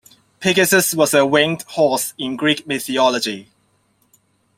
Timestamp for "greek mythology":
2.35-3.51